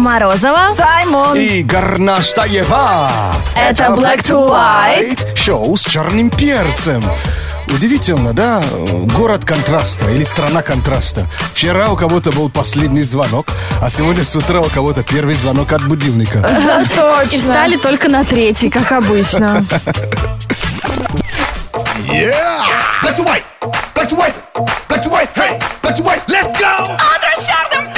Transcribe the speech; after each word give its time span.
Морозова. 0.00 0.74
Саймон. 0.76 1.36
И 1.36 1.62
Горнаштаева. 1.62 3.10
Это 3.54 3.84
Black 3.88 4.22
to 4.22 4.50
White. 4.50 5.36
Шоу 5.36 5.76
с 5.76 5.84
черным 5.84 6.30
перцем. 6.30 7.04
Удивительно, 7.68 8.32
да? 8.32 8.62
Город 9.14 9.44
контраста 9.44 10.10
или 10.10 10.24
страна 10.24 10.62
контраста. 10.62 11.28
Вчера 11.52 11.90
у 11.90 11.96
кого-то 11.96 12.32
был 12.32 12.48
последний 12.48 13.02
звонок, 13.02 13.46
а 13.80 13.90
сегодня 13.90 14.24
с 14.24 14.34
утра 14.34 14.60
у 14.60 14.68
кого-то 14.68 15.02
первый 15.04 15.34
звонок 15.34 15.72
от 15.72 15.86
будильника. 15.86 16.38
И 17.30 17.36
встали 17.38 17.76
только 17.76 18.08
на 18.08 18.24
третий, 18.24 18.70
как 18.70 18.90
обычно. 18.92 19.64
Yeah! 22.10 22.64
Black 23.02 23.14
to 23.16 23.22
white! 23.22 23.44
Black 23.94 24.08
to 24.08 24.16
white! 24.16 24.34
Black 24.88 25.02
to 25.02 25.10
white! 25.10 25.28
Hey! 25.36 25.60
Black 25.82 25.96
to 25.96 26.02
white! 26.02 26.22
Let's 26.26 26.52
go! 26.58 26.90
Утро 26.94 27.30
с 27.36 27.46
черным 27.46 27.92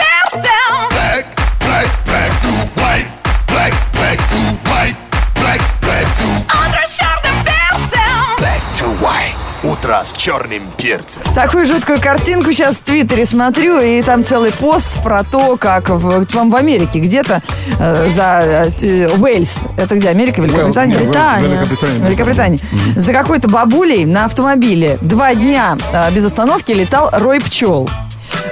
С 9.92 10.12
черным 10.12 10.62
перцем. 10.78 11.22
Такую 11.34 11.66
жуткую 11.66 12.00
картинку 12.00 12.50
сейчас 12.52 12.76
в 12.76 12.80
Твиттере 12.80 13.26
смотрю, 13.26 13.78
и 13.78 14.02
там 14.02 14.24
целый 14.24 14.50
пост 14.50 14.90
про 15.02 15.22
то, 15.22 15.56
как 15.58 15.90
в, 15.90 16.24
вам 16.34 16.50
в 16.50 16.56
Америке 16.56 16.98
где-то 16.98 17.42
э, 17.78 18.08
за 18.14 18.70
э, 18.82 19.08
Уэльс, 19.18 19.58
это 19.76 19.94
где, 19.96 20.08
Америка, 20.08 20.40
Великобритания? 20.40 20.96
Уэльс, 20.96 21.06
Британия. 21.08 21.48
Великобритания. 21.48 22.06
Великобритания. 22.06 22.58
За 22.96 23.12
какой-то 23.12 23.48
бабулей 23.48 24.06
на 24.06 24.24
автомобиле 24.24 24.98
два 25.02 25.34
дня 25.34 25.76
э, 25.92 26.10
без 26.10 26.24
остановки 26.24 26.72
летал 26.72 27.10
рой 27.12 27.40
пчел. 27.40 27.88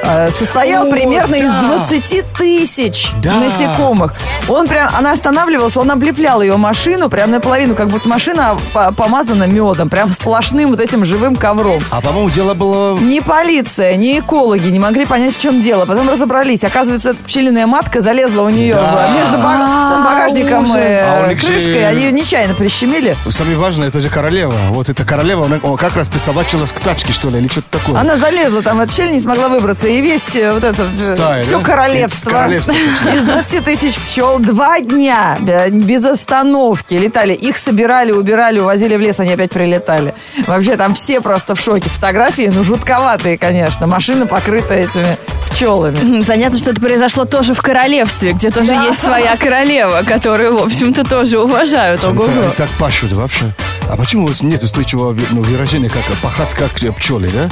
Э, 0.02 0.30
Состоял 0.30 0.86
О, 0.88 0.90
примерно 0.90 1.34
из 1.34 1.44
да. 1.50 1.76
20 1.78 2.24
тысяч 2.36 3.10
Да. 3.22 3.34
насекомых. 3.34 4.14
Он 4.48 4.66
прям, 4.66 4.88
она 4.96 5.12
останавливался, 5.12 5.80
он 5.80 5.90
облеплял 5.90 6.40
ее 6.42 6.56
машину 6.56 7.08
прям 7.10 7.30
наполовину, 7.30 7.74
как 7.74 7.88
будто 7.88 8.08
машина 8.08 8.56
по- 8.72 8.92
помазана 8.92 9.44
медом, 9.44 9.88
прям 9.88 10.10
сплошным 10.10 10.70
вот 10.70 10.80
этим 10.80 11.04
живым 11.04 11.36
ковром. 11.36 11.82
А, 11.90 12.00
по-моему, 12.00 12.30
дело 12.30 12.54
было... 12.54 12.96
Ни 12.98 13.20
полиция, 13.20 13.96
ни 13.96 14.18
экологи 14.18 14.68
не 14.68 14.78
могли 14.78 15.04
понять, 15.06 15.36
в 15.36 15.40
чем 15.40 15.60
дело. 15.62 15.84
Потом 15.84 16.08
разобрались. 16.08 16.64
Оказывается, 16.64 17.10
эта 17.10 17.22
пчелиная 17.22 17.66
матка 17.66 18.00
залезла 18.00 18.42
у 18.42 18.48
нее 18.48 18.74
Да. 18.74 19.06
в- 19.08 19.14
между 19.18 19.36
баг- 19.36 19.60
А, 19.62 20.02
багажником 20.04 20.64
и 20.76 20.78
э, 20.80 21.24
А 21.26 21.28
же- 21.30 21.36
крышкой. 21.36 21.86
Они 21.88 22.02
ее 22.04 22.12
нечаянно 22.12 22.54
прищемили. 22.54 23.14
Самое 23.28 23.58
важное, 23.58 23.88
это 23.88 24.00
же 24.00 24.08
королева. 24.08 24.54
Вот 24.70 24.88
эта 24.88 25.04
королева, 25.04 25.46
она 25.46 25.58
как 25.76 25.94
раз 25.96 26.08
присобачилась 26.08 26.72
к 26.72 26.80
тачке, 26.80 27.12
что 27.12 27.28
ли, 27.28 27.38
или 27.38 27.48
что-то 27.48 27.78
такое. 27.78 28.00
Она 28.00 28.16
залезла 28.16 28.62
там 28.62 28.78
в 28.78 28.80
эту 28.80 28.92
щель, 28.92 29.12
не 29.12 29.20
смогла 29.20 29.48
выбраться. 29.48 29.88
И 29.90 30.00
весь 30.00 30.36
э, 30.36 30.52
вот 30.52 30.62
это 30.62 30.84
э, 30.84 31.14
Стая, 31.16 31.42
все 31.42 31.58
да? 31.58 31.64
королевство, 31.64 32.30
Королевство, 32.30 32.72
из 32.72 33.24
20 33.24 33.64
тысяч 33.64 33.96
пчел 33.96 34.38
два 34.38 34.78
дня 34.78 35.36
э, 35.44 35.68
без 35.70 36.04
остановки 36.04 36.94
летали. 36.94 37.32
Их 37.34 37.56
собирали, 37.56 38.12
убирали, 38.12 38.60
увозили 38.60 38.94
в 38.94 39.00
лес, 39.00 39.18
они 39.18 39.32
опять 39.32 39.50
прилетали. 39.50 40.14
Вообще 40.46 40.76
там 40.76 40.94
все 40.94 41.20
просто 41.20 41.56
в 41.56 41.60
шоке. 41.60 41.88
Фотографии, 41.88 42.52
ну, 42.54 42.62
жутковатые, 42.62 43.36
конечно. 43.36 43.88
Машина 43.88 44.26
покрыта 44.26 44.74
этими 44.74 45.16
пчелами. 45.50 46.20
Занятно, 46.22 46.56
что 46.58 46.70
это 46.70 46.80
произошло 46.80 47.24
тоже 47.24 47.54
в 47.54 47.60
королевстве, 47.60 48.32
где 48.32 48.50
тоже 48.50 48.68
Да. 48.68 48.84
есть 48.84 49.02
своя 49.02 49.36
королева, 49.36 50.02
которую, 50.06 50.56
в 50.56 50.62
общем-то, 50.66 51.02
тоже 51.02 51.40
уважают. 51.40 52.04
Они 52.04 52.12
Ого-го. 52.16 52.26
так- 52.28 52.44
они 52.44 52.52
так 52.56 52.68
пашут 52.78 53.12
вообще. 53.12 53.46
А 53.90 53.96
почему 53.96 54.28
вот 54.28 54.40
нет 54.42 54.62
устойчивого 54.62 55.16
ну, 55.32 55.42
выражения, 55.42 55.90
как 55.90 56.04
пахать 56.22 56.54
как 56.54 56.70
пчелы, 56.96 57.28
да? 57.34 57.50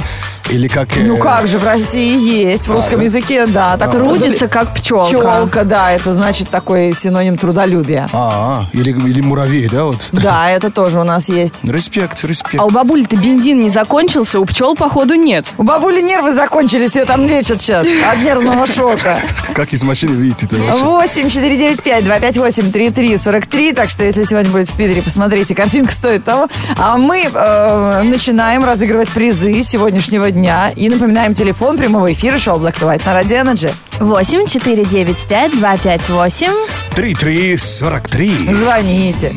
Или 0.49 0.67
как... 0.67 0.95
э, 0.97 1.01
Ну 1.01 1.17
как 1.17 1.47
же, 1.47 1.59
в 1.59 1.63
России 1.65 2.17
есть, 2.19 2.67
в 2.67 2.71
русском 2.73 2.99
языке, 3.01 3.45
да. 3.45 3.77
Так 3.77 3.91
Трудится, 3.91 4.47
как 4.47 4.73
пчелка. 4.73 5.07
Пчелка, 5.07 5.63
да, 5.63 5.91
это 5.91 6.13
значит 6.13 6.49
такой 6.49 6.93
синоним 6.93 7.37
трудолюбия. 7.37 8.07
А, 8.13 8.67
а, 8.71 8.77
или, 8.77 8.91
или 8.91 9.21
муравей, 9.21 9.67
да, 9.69 9.83
вот? 9.85 10.09
Да, 10.11 10.49
это 10.49 10.71
тоже 10.71 10.99
у 10.99 11.03
нас 11.03 11.29
есть. 11.29 11.63
Респект, 11.63 12.23
респект. 12.23 12.59
А 12.59 12.65
у 12.65 12.69
бабули-то 12.69 13.15
бензин 13.15 13.59
не 13.59 13.69
закончился, 13.69 14.39
у 14.39 14.45
пчел, 14.45 14.75
походу, 14.75 15.15
нет. 15.15 15.45
У 15.57 15.63
бабули 15.63 16.01
нервы 16.01 16.33
закончились, 16.33 16.95
ее 16.95 17.05
там 17.05 17.25
лечат 17.27 17.61
сейчас 17.61 17.85
от 17.85 18.19
нервного 18.19 18.65
шока. 18.67 19.19
Как 19.53 19.73
из 19.73 19.83
машины 19.83 20.15
выйти 20.15 20.45
это 20.45 20.55
вообще? 20.55 20.83
8 20.83 21.29
495 21.29 22.03
258 22.05 22.71
33 22.71 23.17
43. 23.17 23.73
Так 23.73 23.89
что, 23.89 24.03
если 24.03 24.23
сегодня 24.23 24.49
будет 24.51 24.69
в 24.69 24.75
Питере, 24.75 25.01
посмотрите, 25.01 25.53
картинка 25.53 25.91
стоит 25.93 26.23
того. 26.23 26.47
А 26.77 26.97
мы 26.97 27.27
э, 27.31 28.01
начинаем 28.03 28.63
разыгрывать 28.63 29.09
призы 29.09 29.61
сегодняшнего 29.63 30.31
дня. 30.31 30.38
И 30.75 30.89
напоминаем 30.89 31.33
телефон 31.33 31.77
прямого 31.77 32.11
эфира 32.11 32.37
шоу 32.39 32.59
Black 32.59 32.79
to 32.79 32.87
White 32.87 33.05
на 33.05 33.13
Радио 33.13 33.37
Energy. 33.37 33.73
8 33.99 34.45
495 34.47 35.51
258 35.51 36.51
3343. 36.95 38.53
Звоните. 38.53 39.35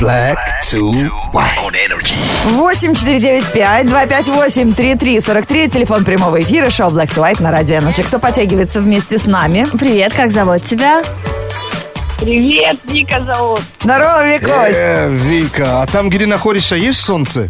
Black 0.00 0.38
to 0.62 1.10
white. 1.32 1.58
On 1.58 1.74
energy. 1.74 2.14
8 2.56 2.94
495 2.94 3.86
258 3.86 4.74
33 4.74 5.20
43. 5.20 5.68
Телефон 5.68 6.04
прямого 6.04 6.40
эфира 6.40 6.70
шоу 6.70 6.90
Black 6.90 7.08
to 7.08 7.22
White 7.22 7.42
на 7.42 7.50
Радио 7.50 7.78
Energy. 7.78 8.04
Кто 8.04 8.18
подтягивается 8.20 8.80
вместе 8.80 9.18
с 9.18 9.26
нами? 9.26 9.66
Привет, 9.76 10.14
как 10.14 10.30
зовут 10.30 10.64
тебя? 10.64 11.02
Привет, 12.18 12.76
Вика 12.84 13.24
зовут. 13.24 13.60
Здорово, 13.80 14.26
Викось. 14.26 14.74
Э, 14.74 15.08
Вика, 15.10 15.82
а 15.82 15.86
там, 15.86 16.10
где 16.10 16.26
находишься, 16.26 16.74
есть 16.74 17.00
солнце? 17.00 17.48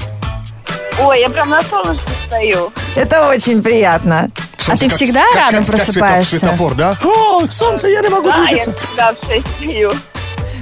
Ой, 1.00 1.20
я 1.20 1.28
прям 1.30 1.48
на 1.48 1.62
солнышке 1.62 2.06
стою. 2.26 2.72
Это 2.94 3.28
очень 3.28 3.62
приятно. 3.62 4.28
Солнце 4.58 4.88
ты 4.88 4.94
всегда 4.96 5.24
рано 5.34 5.60
свето- 5.60 5.76
просыпаешься? 5.84 6.38
Светофор, 6.40 6.74
да? 6.74 6.96
О, 7.02 7.46
солнце, 7.48 7.88
я 7.88 8.00
не 8.02 8.08
могу 8.08 8.28
Да, 8.28 8.36
я 8.36 8.46
двигаться. 8.46 8.74
всегда 8.76 9.12
в 9.12 9.26
6 9.26 9.46
стою. 9.58 9.92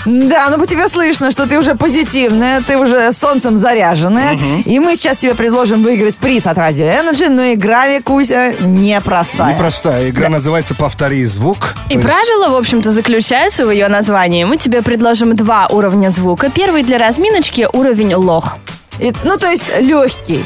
Да, 0.06 0.48
ну 0.50 0.58
по 0.58 0.66
тебе 0.66 0.88
слышно, 0.88 1.30
что 1.32 1.46
ты 1.46 1.58
уже 1.58 1.74
позитивная, 1.74 2.62
ты 2.62 2.78
уже 2.78 3.12
солнцем 3.12 3.56
заряженная. 3.56 4.38
И 4.64 4.78
мы 4.78 4.96
сейчас 4.96 5.18
тебе 5.18 5.34
предложим 5.34 5.82
выиграть 5.82 6.16
приз 6.16 6.46
от 6.46 6.56
Радио 6.58 6.86
Energy, 6.86 7.28
но 7.28 7.52
игра, 7.52 7.88
Викуся, 7.88 8.54
непростая. 8.60 9.54
Непростая 9.54 10.08
игра 10.10 10.28
называется 10.28 10.74
«Повтори 10.74 11.24
звук». 11.24 11.74
И 11.88 11.94
есть- 11.94 12.06
правило, 12.06 12.50
в 12.50 12.56
общем-то, 12.56 12.92
заключается 12.92 13.66
в 13.66 13.70
ее 13.70 13.88
названии. 13.88 14.44
Мы 14.44 14.56
тебе 14.56 14.80
предложим 14.82 15.34
два 15.34 15.66
уровня 15.66 16.10
звука. 16.10 16.50
Первый 16.50 16.82
для 16.84 16.98
разминочки 16.98 17.68
уровень 17.72 18.14
лох. 18.14 18.56
И- 19.00 19.12
ну, 19.24 19.36
то 19.36 19.48
есть 19.50 19.64
легкий. 19.80 20.44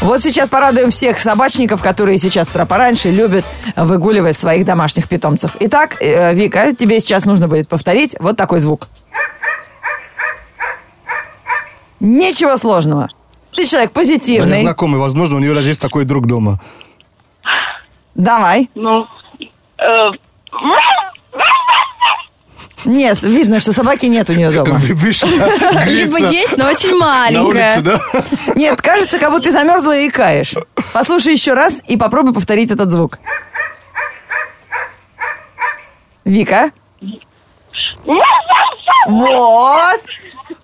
Вот 0.00 0.22
сейчас 0.22 0.48
порадуем 0.48 0.90
всех 0.90 1.18
собачников, 1.18 1.82
которые 1.82 2.16
сейчас 2.18 2.48
с 2.48 2.50
утра 2.50 2.64
пораньше 2.64 3.10
любят 3.10 3.44
выгуливать 3.76 4.38
своих 4.38 4.64
домашних 4.64 5.08
питомцев. 5.08 5.56
Итак, 5.60 5.96
э, 6.00 6.32
Вика, 6.34 6.74
тебе 6.74 7.00
сейчас 7.00 7.24
нужно 7.24 7.48
будет 7.48 7.68
повторить 7.68 8.16
вот 8.18 8.36
такой 8.36 8.60
звук. 8.60 8.88
Ничего 11.98 12.56
сложного. 12.56 13.08
Ты 13.54 13.66
человек 13.66 13.92
Даже 13.92 14.06
позитивный. 14.06 14.60
знакомый, 14.60 14.98
возможно, 15.00 15.36
у 15.36 15.38
нее 15.38 15.54
даже 15.54 15.68
есть 15.68 15.82
такой 15.82 16.04
друг 16.04 16.26
дома. 16.26 16.60
Давай. 18.14 18.70
Ну, 18.74 19.06
э, 19.78 20.10
Нет, 22.84 23.22
видно, 23.22 23.60
что 23.60 23.72
собаки 23.72 24.06
нет 24.06 24.30
у 24.30 24.32
нее 24.34 24.50
дома. 24.50 24.80
Либо 25.86 26.18
есть, 26.18 26.56
но 26.56 26.66
очень 26.68 26.96
на 26.98 27.44
улице, 27.44 27.80
маленькая. 27.80 27.80
да? 27.80 28.00
Нет, 28.54 28.80
кажется, 28.80 29.18
как 29.18 29.30
будто 29.30 29.44
ты 29.44 29.52
замерзла 29.52 29.96
и 29.96 30.08
икаешь. 30.08 30.54
Послушай 30.92 31.32
еще 31.34 31.54
раз 31.54 31.80
и 31.86 31.96
попробуй 31.96 32.32
повторить 32.32 32.70
этот 32.70 32.90
звук. 32.90 33.18
Вика? 36.24 36.70
Вот. 39.06 40.00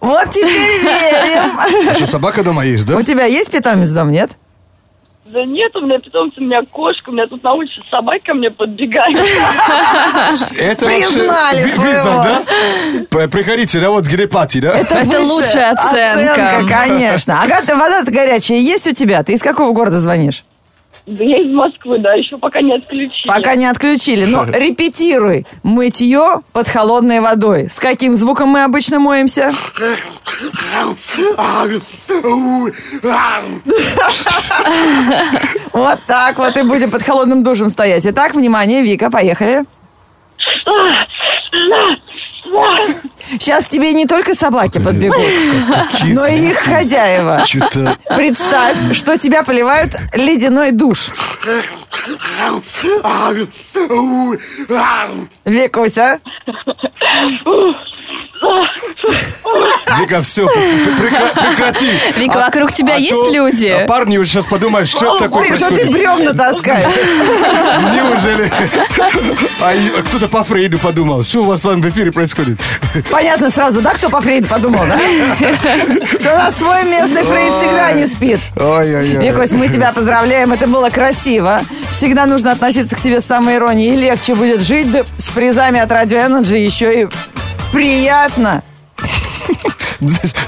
Вот 0.01 0.31
теперь 0.31 0.81
верим. 0.83 1.91
А 1.91 1.95
что, 1.95 2.07
собака 2.07 2.43
дома 2.43 2.65
есть, 2.65 2.87
да? 2.87 2.97
У 2.97 3.03
тебя 3.03 3.25
есть 3.25 3.51
питомец 3.51 3.91
дома, 3.91 4.11
нет? 4.11 4.31
Да 5.33 5.45
нет, 5.45 5.75
у 5.77 5.81
меня 5.81 5.99
питомцы, 5.99 6.41
у 6.41 6.45
меня 6.45 6.63
кошка, 6.71 7.11
у 7.11 7.13
меня 7.13 7.27
тут 7.27 7.43
на 7.43 7.53
улице 7.55 7.81
собака 7.91 8.33
мне 8.35 8.51
подбегает. 8.51 9.19
Это 10.59 10.87
Признали 10.87 11.63
вызов, 11.77 12.23
да? 12.23 12.43
При- 13.11 13.27
Приходите, 13.27 13.81
да, 13.81 13.91
вот 13.91 14.05
грипати, 14.07 14.61
да? 14.61 14.77
Это 14.77 15.03
лучшая 15.21 15.73
оценка. 15.73 16.65
конечно. 16.69 17.43
Агата, 17.43 17.77
вода-то 17.77 18.11
горячая 18.11 18.59
есть 18.59 18.87
у 18.87 18.93
тебя? 18.93 19.23
Ты 19.23 19.35
из 19.35 19.43
какого 19.43 19.73
города 19.73 20.01
звонишь? 20.01 20.45
Да 21.07 21.23
я 21.23 21.39
из 21.39 21.53
Москвы, 21.53 21.99
да, 22.01 22.15
еще 22.15 22.37
пока 22.37 22.61
не 22.61 22.75
отключили. 22.75 23.29
Пока 23.29 23.55
не 23.55 23.67
отключили. 23.67 24.25
Но 24.25 24.45
репетируй. 24.53 25.47
Мытье 25.63 26.43
под 26.53 26.69
холодной 26.69 27.21
водой. 27.21 27.69
С 27.69 27.79
каким 27.79 28.17
звуком 28.17 28.49
мы 28.49 28.65
обычно 28.65 28.99
моемся? 28.99 29.53
Вот 35.73 35.99
так 36.07 36.39
вот 36.39 36.57
и 36.57 36.63
будем 36.63 36.91
под 36.91 37.03
холодным 37.03 37.43
душем 37.43 37.69
стоять. 37.69 38.05
Итак, 38.07 38.35
внимание, 38.35 38.83
Вика, 38.83 39.11
поехали. 39.11 39.65
Сейчас 43.33 43.67
тебе 43.67 43.93
не 43.93 44.07
только 44.07 44.35
собаки 44.35 44.79
подбегут, 44.79 45.19
но 46.05 46.27
и 46.27 46.51
их 46.51 46.59
хозяева. 46.59 47.45
Что-то... 47.47 47.97
Представь, 48.17 48.77
что 48.97 49.19
тебя 49.19 49.43
поливают 49.43 49.97
ледяной 50.15 50.73
душ. 50.73 51.11
Викуся, 55.45 56.21
Вика, 60.01 60.23
все, 60.23 60.47
прекрати. 60.47 61.91
Вика, 62.17 62.39
вокруг 62.39 62.73
тебя 62.73 62.95
а 62.95 62.99
есть 62.99 63.15
то 63.15 63.31
люди? 63.31 63.85
Парни 63.87 64.19
уже 64.19 64.31
сейчас 64.31 64.47
подумают, 64.47 64.89
что 64.89 65.17
это 65.17 65.25
такое 65.25 65.49
ты, 65.49 65.57
что 65.57 65.69
ты 65.75 65.87
бревна 65.91 66.33
таскаешь? 66.33 66.95
Неужели? 67.95 68.53
А 69.61 69.73
а 69.99 70.03
кто-то 70.03 70.29
по 70.29 70.45
Фрейду 70.45 70.79
подумал, 70.79 71.23
что 71.23 71.41
у 71.41 71.45
вас 71.45 71.61
с 71.61 71.65
вами 71.65 71.81
в 71.81 71.89
эфире 71.91 72.13
происходит? 72.13 72.59
Понятно 73.17 73.49
сразу, 73.49 73.81
да, 73.81 73.95
кто 73.95 74.11
по 74.11 74.21
Фрейду 74.21 74.47
подумал, 74.47 74.85
да? 74.87 74.99
Что 76.21 76.35
у 76.35 76.37
нас 76.37 76.55
свой 76.59 76.85
местный 76.85 77.23
Фрейд 77.23 77.51
всегда 77.51 77.93
не 77.93 78.07
спит. 78.07 78.41
Ой-ой-ой. 78.57 79.27
Викусь, 79.27 79.53
мы 79.53 79.69
тебя 79.69 79.91
поздравляем, 79.91 80.53
это 80.53 80.67
было 80.67 80.91
красиво. 80.91 81.63
Всегда 81.93 82.27
нужно 82.27 82.53
относиться 82.53 82.95
к 82.95 82.99
себе 82.99 83.23
с 83.23 83.25
самой 83.25 83.55
иронией. 83.55 83.95
И 83.95 83.97
легче 83.97 84.35
будет 84.35 84.61
жить 84.61 84.91
да 84.91 85.05
с 85.17 85.31
призами 85.31 85.81
от 85.81 85.91
Radio 85.91 86.29
Energy 86.29 86.59
еще 86.59 87.05
и 87.05 87.09
приятно. 87.73 88.63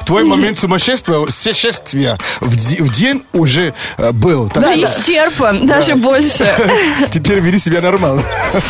Твой 0.05 0.25
момент 0.25 0.59
сумасшествия, 0.59 1.19
сумасшествия 1.29 2.19
в, 2.41 2.55
в 2.55 2.91
день 2.91 3.23
уже 3.33 3.75
э, 3.97 4.13
был. 4.13 4.49
Так 4.49 4.65
Да, 4.65 4.73
что 4.75 4.85
исчерпан, 4.85 5.67
даже 5.67 5.95
больше. 5.95 6.55
Теперь 7.11 7.41
веди 7.41 7.59
себя 7.59 7.81
нормально. 7.81 8.23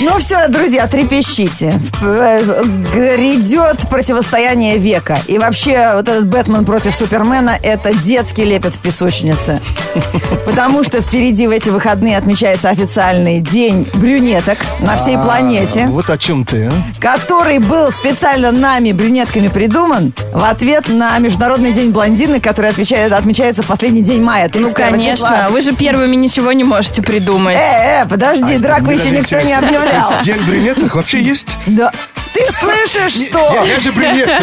Ну 0.00 0.18
все, 0.18 0.48
друзья, 0.48 0.86
трепещите. 0.86 1.80
Э, 2.02 2.64
Грядет 2.92 3.88
противостояние 3.88 4.78
века. 4.78 5.18
И 5.26 5.38
вообще, 5.38 5.92
вот 5.94 6.08
этот 6.08 6.26
Бэтмен 6.26 6.64
против 6.64 6.94
Супермена– 6.94 7.56
это 7.62 7.94
детский 7.94 8.44
лепет 8.44 8.74
в 8.74 8.78
песочнице. 8.78 9.60
Потому 10.46 10.82
что 10.82 11.00
впереди 11.00 11.46
в 11.46 11.50
эти 11.50 11.68
выходные 11.68 12.18
отмечается 12.18 12.70
официальный 12.70 13.40
день 13.40 13.88
брюнеток 13.94 14.58
на 14.80 14.96
всей 14.96 15.16
планете. 15.16 15.86
Вот 15.86 16.10
о 16.10 16.18
чем 16.18 16.33
ты, 16.42 16.70
а? 16.72 16.72
который 16.98 17.58
был 17.58 17.92
специально 17.92 18.50
нами, 18.50 18.92
брюнетками, 18.92 19.48
придуман 19.48 20.12
в 20.32 20.42
ответ 20.42 20.88
на 20.88 21.18
Международный 21.18 21.72
день 21.72 21.90
блондинок, 21.90 22.42
который 22.42 22.70
отвечает, 22.70 23.12
отмечается 23.12 23.62
в 23.62 23.66
последний 23.66 24.02
день 24.02 24.22
мая, 24.22 24.46
Ну, 24.46 24.60
31 24.60 24.90
конечно, 24.90 25.12
числа. 25.12 25.48
вы 25.50 25.60
же 25.60 25.72
первыми 25.72 26.16
ничего 26.16 26.52
не 26.52 26.64
можете 26.64 27.02
придумать. 27.02 27.56
Э, 27.56 28.02
э, 28.02 28.08
подожди, 28.08 28.56
драку 28.56 28.86
Мне 28.86 28.96
еще 28.96 29.10
никто 29.10 29.38
не 29.42 29.52
объявлял. 29.52 30.08
То 30.08 30.14
есть 30.14 30.24
день 30.24 30.42
брюнеток 30.46 30.94
вообще 30.94 31.20
есть? 31.20 31.58
Да. 31.66 31.92
Ты 32.34 32.44
слышишь, 32.52 33.28
что? 33.28 33.50
Я, 33.54 33.62
я 33.74 33.78
же 33.80 33.92
брюнетка, 33.92 34.38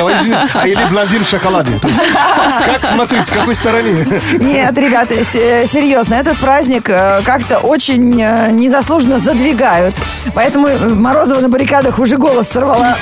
а 0.53 0.67
или 0.67 0.83
блондин 0.85 1.23
в 1.25 1.27
шоколаде. 1.27 1.77
То 1.79 1.87
есть, 1.89 1.99
как 2.65 2.85
смотреть, 2.87 3.27
с 3.27 3.29
какой 3.29 3.53
стороны? 3.53 4.07
Нет, 4.39 4.77
ребята, 4.77 5.13
э, 5.15 5.65
серьезно, 5.67 6.15
этот 6.15 6.37
праздник 6.37 6.89
э, 6.89 7.21
как-то 7.25 7.57
очень 7.59 8.21
э, 8.21 8.49
незаслуженно 8.51 9.19
задвигают. 9.19 9.93
Поэтому 10.33 10.69
Морозова 10.95 11.41
на 11.41 11.49
баррикадах 11.49 11.99
уже 11.99 12.15
голос 12.17 12.47
сорвала, 12.47 12.97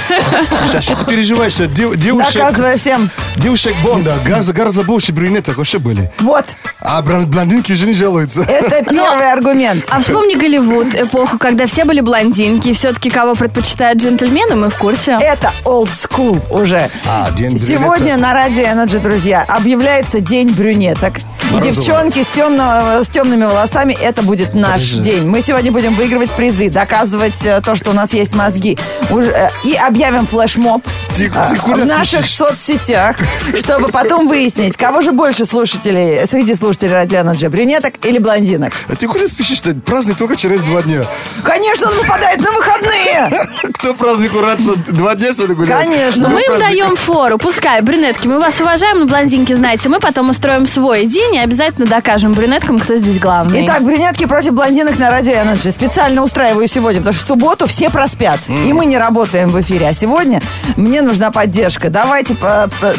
Слушай, 0.57 0.79
а 0.79 0.81
что 0.81 0.95
ты 0.95 1.05
переживаешь? 1.05 1.53
что 1.53 1.67
дев- 1.67 1.95
девушек, 1.95 2.33
доказывая 2.33 2.77
всем. 2.77 3.09
девушек 3.37 3.75
Бонда 3.83 4.15
гораздо, 4.25 4.53
гораздо 4.53 4.83
больше 4.83 5.11
брюнеток 5.11 5.57
вообще 5.57 5.77
были. 5.77 6.11
Вот, 6.19 6.45
А 6.81 7.01
блондинки 7.03 7.73
же 7.73 7.85
не 7.85 7.93
жалуются. 7.93 8.41
это 8.43 8.83
первый 8.89 9.31
аргумент. 9.31 9.85
А 9.89 9.99
вспомни 10.01 10.33
Голливуд, 10.35 10.95
эпоху, 10.95 11.37
когда 11.37 11.67
все 11.67 11.85
были 11.85 12.01
блондинки, 12.01 12.73
все-таки 12.73 13.09
кого 13.11 13.35
предпочитают 13.35 13.99
джентльмены, 14.01 14.55
мы 14.55 14.69
в 14.69 14.78
курсе. 14.79 15.17
Это 15.21 15.51
old 15.65 15.89
school 15.91 16.41
уже. 16.49 16.89
А, 17.05 17.29
день. 17.31 17.57
Сегодня 17.57 18.17
на 18.17 18.33
Радио 18.33 18.63
Energy, 18.63 18.99
друзья, 18.99 19.43
объявляется 19.47 20.19
День 20.19 20.49
брюнеток. 20.51 21.15
И 21.51 21.59
девчонки 21.61 22.21
с, 22.23 22.27
темно- 22.27 23.03
с 23.03 23.09
темными 23.09 23.43
волосами, 23.45 23.97
это 23.99 24.21
будет 24.21 24.53
наш 24.53 24.91
Подожди. 24.91 25.01
день. 25.01 25.27
Мы 25.27 25.41
сегодня 25.41 25.71
будем 25.71 25.95
выигрывать 25.95 26.29
призы, 26.31 26.69
доказывать 26.69 27.43
э, 27.43 27.59
то, 27.65 27.73
что 27.75 27.89
у 27.89 27.93
нас 27.93 28.13
есть 28.13 28.35
мозги. 28.35 28.77
Уже, 29.09 29.31
э, 29.31 29.49
и 29.63 29.73
объявим 29.73 30.27
флешмоб 30.27 30.83
Ты- 31.15 31.25
э, 31.25 31.31
ты 31.31 31.55
в 31.59 31.85
наших 31.87 32.19
спешишь? 32.27 32.35
соцсетях, 32.37 33.15
чтобы 33.57 33.87
потом 33.87 34.27
выяснить, 34.27 34.77
кого 34.77 35.01
же 35.01 35.11
больше 35.11 35.45
слушателей, 35.45 36.27
среди 36.27 36.53
слушателей 36.53 36.93
Радио 36.93 37.19
Energy, 37.21 37.49
брюнеток 37.49 37.93
или 38.05 38.19
блондинок. 38.19 38.73
А 38.87 38.95
ты 38.95 39.07
куда 39.07 39.27
спешишь-то? 39.27 39.73
Праздник 39.73 40.17
только 40.17 40.35
через 40.35 40.61
два 40.61 40.83
дня. 40.83 41.01
Конечно, 41.43 41.87
он 41.89 41.95
выпадает 41.97 42.39
на 42.41 42.51
выходные! 42.51 43.47
Кто 43.73 43.95
празднику 43.95 44.39
рад, 44.41 44.59
что 44.73 44.93
два 44.93 45.15
дня, 45.15 45.33
что 45.33 45.45
ли, 45.45 45.53
гуляет? 45.53 45.85
Конечно. 45.85 46.27
Но 46.27 46.35
мы 46.35 46.41
им 46.41 46.57
даем 46.57 46.95
фору, 46.95 47.37
пускай, 47.37 47.81
брюнетки, 47.81 48.27
мы 48.27 48.39
вас 48.39 48.59
уважаем, 48.61 48.99
но 48.99 49.05
блондинки, 49.05 49.53
знаете, 49.53 49.89
мы 49.89 49.99
потом 49.99 50.29
устроим 50.29 50.65
свой 50.65 51.05
день 51.05 51.35
и 51.35 51.39
обязательно 51.39 51.87
докажем 51.87 52.33
брюнеткам, 52.33 52.79
кто 52.79 52.95
здесь 52.95 53.19
главный. 53.19 53.65
Итак, 53.65 53.83
брюнетки 53.83 54.25
против 54.25 54.53
блондинок 54.53 54.97
на 54.97 55.09
Радио 55.09 55.33
Energy. 55.33 55.71
Специально 55.71 56.23
устраиваю 56.23 56.67
сегодня, 56.67 57.01
потому 57.01 57.15
что 57.15 57.25
в 57.25 57.27
субботу 57.27 57.67
все 57.67 57.89
проспят. 57.89 58.39
И 58.47 58.73
мы 58.73 58.85
не 58.85 58.97
работаем 58.97 59.49
в 59.49 59.59
эфире. 59.61 59.87
А 59.87 59.93
сегодня 59.93 60.41
мне 60.75 61.01
нужна 61.01 61.31
поддержка. 61.31 61.89
Давайте 61.89 62.35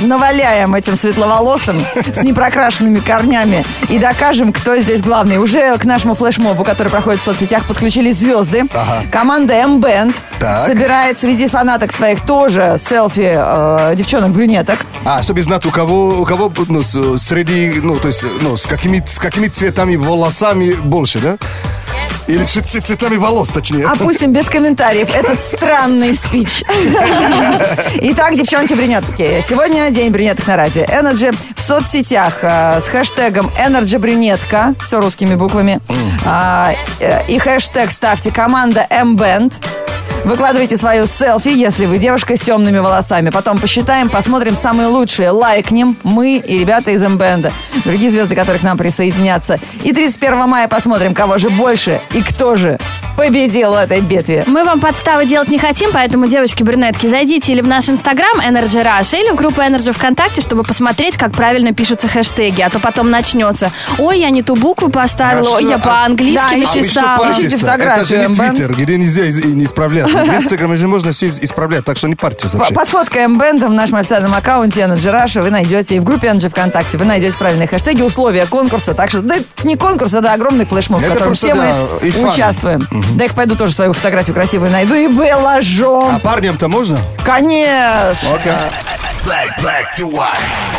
наваляем 0.00 0.74
этим 0.74 0.96
светловолосым 0.96 1.84
с 2.12 2.22
непрокрашенными 2.22 2.98
корнями 2.98 3.64
и 3.88 3.98
докажем, 3.98 4.52
кто 4.52 4.76
здесь 4.76 5.02
главный. 5.02 5.38
Уже 5.38 5.76
к 5.78 5.84
нашему 5.84 6.14
флешмобу, 6.14 6.64
который 6.64 6.88
проходит 6.88 7.20
в 7.20 7.24
соцсетях, 7.24 7.64
подключились 7.66 8.16
звезды. 8.16 8.64
Ага. 8.72 9.02
Команда 9.10 9.54
M-Band 9.54 10.14
собирает 10.66 11.18
среди 11.18 11.46
фанаток 11.60 11.92
своих 11.92 12.24
тоже 12.24 12.76
селфи 12.78 13.32
э, 13.34 13.94
девчонок-брюнеток. 13.94 14.78
А, 15.04 15.22
чтобы 15.22 15.42
знать, 15.42 15.66
у 15.66 15.70
кого, 15.70 16.18
у 16.18 16.24
кого 16.24 16.50
ну, 16.68 16.80
среди, 17.18 17.80
ну, 17.82 17.98
то 17.98 18.08
есть, 18.08 18.24
ну, 18.40 18.56
с 18.56 18.64
какими, 18.64 19.04
с 19.06 19.18
какими 19.18 19.48
цветами 19.48 19.96
волосами 19.96 20.72
больше, 20.72 21.18
да? 21.18 21.36
Или 22.26 22.44
цветами 22.44 23.16
волос, 23.16 23.48
точнее. 23.48 23.84
Опустим 23.84 24.32
без 24.32 24.46
комментариев 24.46 25.14
этот 25.14 25.38
странный 25.40 26.14
спич. 26.14 26.62
Итак, 28.00 28.36
девчонки 28.36 28.72
брюнетки. 28.72 29.44
Сегодня 29.46 29.90
день 29.90 30.10
брюнеток 30.10 30.46
на 30.46 30.56
радио. 30.56 30.84
Energy 30.84 31.36
в 31.56 31.60
соцсетях 31.60 32.38
э, 32.40 32.80
с 32.80 32.88
хэштегом 32.88 33.50
Energy 33.58 33.98
брюнетка. 33.98 34.74
Все 34.82 34.98
русскими 34.98 35.34
буквами. 35.34 35.78
А, 36.24 36.72
э, 37.00 37.26
и 37.28 37.38
хэштег 37.38 37.90
ставьте 37.90 38.30
команда 38.30 38.86
M-Band. 38.88 39.52
Выкладывайте 40.24 40.76
свою 40.76 41.06
селфи, 41.06 41.48
если 41.48 41.86
вы 41.86 41.98
девушка 41.98 42.36
с 42.36 42.40
темными 42.40 42.78
волосами. 42.78 43.30
Потом 43.30 43.58
посчитаем, 43.58 44.08
посмотрим 44.08 44.54
самые 44.54 44.88
лучшие, 44.88 45.30
лайкнем 45.30 45.96
мы 46.02 46.36
и 46.36 46.58
ребята 46.58 46.90
из 46.90 47.02
М-бенда. 47.02 47.52
Другие 47.84 48.10
звезды, 48.10 48.34
которые 48.34 48.60
к 48.60 48.62
нам 48.62 48.76
присоединятся. 48.76 49.58
И 49.82 49.92
31 49.92 50.48
мая 50.48 50.68
посмотрим, 50.68 51.14
кого 51.14 51.38
же 51.38 51.48
больше 51.50 52.00
и 52.12 52.22
кто 52.22 52.56
же 52.56 52.78
победил 53.26 53.72
в 53.72 53.76
этой 53.76 54.00
битве. 54.00 54.44
Мы 54.46 54.64
вам 54.64 54.80
подставы 54.80 55.26
делать 55.26 55.48
не 55.48 55.58
хотим, 55.58 55.90
поэтому, 55.92 56.26
девочки-брюнетки, 56.26 57.06
зайдите 57.06 57.52
или 57.52 57.60
в 57.60 57.66
наш 57.66 57.88
инстаграм 57.88 58.40
Energy 58.40 58.82
Rush, 58.84 59.18
или 59.18 59.30
в 59.30 59.34
группу 59.34 59.60
Energy 59.60 59.92
ВКонтакте, 59.92 60.40
чтобы 60.40 60.62
посмотреть, 60.62 61.16
как 61.16 61.32
правильно 61.32 61.72
пишутся 61.72 62.08
хэштеги. 62.08 62.62
А 62.62 62.70
то 62.70 62.78
потом 62.78 63.10
начнется. 63.10 63.70
Ой, 63.98 64.20
я 64.20 64.30
не 64.30 64.42
ту 64.42 64.56
букву 64.56 64.88
поставила, 64.88 65.48
А 65.48 65.52
ой, 65.56 65.64
я 65.64 65.78
что? 65.78 65.88
по-английски 65.88 66.34
Да, 66.34 66.48
А 66.54 66.56
написала. 66.56 67.28
фотографию, 67.58 67.96
Это 67.96 68.04
же 68.06 68.28
не. 68.28 68.34
Твиттер, 68.34 68.74
где 68.74 68.96
нельзя 68.96 69.22
не 69.44 69.64
исправлять. 69.64 70.10
В 70.10 70.34
Инстаграме 70.34 70.76
же 70.76 70.88
можно 70.88 71.12
все 71.12 71.28
исправлять, 71.28 71.84
так 71.84 71.98
что 71.98 72.08
не 72.08 72.14
парьтесь 72.14 72.54
вообще. 72.54 72.74
Под 72.74 72.88
фоткой 72.88 73.22
М-бенда 73.24 73.68
в 73.68 73.72
нашем 73.72 73.96
официальном 73.96 74.34
аккаунте 74.34 74.80
Energy 74.80 75.12
Rush 75.12 75.42
вы 75.42 75.50
найдете, 75.50 75.96
и 75.96 75.98
в 76.00 76.04
группе 76.04 76.28
Energy 76.28 76.48
ВКонтакте 76.48 76.96
вы 76.96 77.04
найдете 77.04 77.36
правильные 77.36 77.68
хэштеги, 77.68 78.02
условия 78.02 78.46
конкурса. 78.46 78.94
Так 78.94 79.10
что, 79.10 79.20
да, 79.20 79.36
не 79.64 79.76
конкурс, 79.76 80.14
а 80.14 80.20
да, 80.20 80.32
огромный 80.32 80.64
флешмоб, 80.64 81.00
в 81.00 81.06
котором 81.06 81.34
все 81.34 81.54
да, 81.54 81.74
мы 82.02 82.28
участвуем. 82.28 82.86
Да, 83.16 83.24
я 83.24 83.30
пойду 83.30 83.56
тоже 83.56 83.72
свою 83.72 83.92
фотографию 83.92 84.34
красивую 84.34 84.70
найду 84.70 84.94
и 84.94 85.06
выложу. 85.06 85.98
А 85.98 86.18
парням-то 86.18 86.68
можно? 86.68 86.98
Конечно. 87.24 88.34
Окей. 88.34 88.52
Black, 89.24 89.50
black 89.60 89.84
to 89.98 90.10
white 90.10 90.28